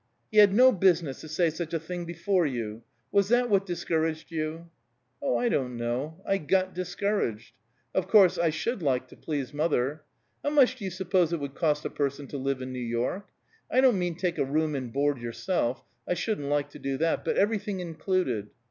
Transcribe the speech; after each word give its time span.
"He 0.31 0.39
had 0.39 0.51
no 0.51 0.71
business 0.71 1.21
to 1.21 1.27
say 1.29 1.51
such 1.51 1.75
a 1.75 1.79
thing 1.79 2.05
before 2.05 2.47
you. 2.47 2.81
Was 3.11 3.29
that 3.29 3.51
what 3.51 3.67
discouraged 3.67 4.31
you?" 4.31 4.71
"Oh, 5.21 5.37
I 5.37 5.47
don't 5.47 5.77
know. 5.77 6.19
I 6.25 6.39
got 6.39 6.73
discouraged. 6.73 7.53
Of 7.93 8.07
course, 8.07 8.39
I 8.39 8.49
should 8.49 8.81
like 8.81 9.09
to 9.09 9.15
please 9.15 9.53
mother. 9.53 10.01
How 10.41 10.49
much 10.49 10.75
do 10.75 10.85
you 10.85 10.89
suppose 10.89 11.33
it 11.33 11.39
would 11.39 11.53
cost 11.53 11.85
a 11.85 11.89
person 11.91 12.25
to 12.29 12.39
live 12.39 12.63
in 12.63 12.73
New 12.73 12.79
York? 12.79 13.29
I 13.69 13.79
don't 13.79 13.99
mean 13.99 14.15
take 14.15 14.39
a 14.39 14.43
room 14.43 14.73
and 14.73 14.91
board 14.91 15.19
yourself; 15.19 15.83
I 16.07 16.15
shouldn't 16.15 16.49
like 16.49 16.71
to 16.71 16.79
do 16.79 16.97
that; 16.97 17.23
but 17.23 17.37
everything 17.37 17.79
included." 17.79 18.49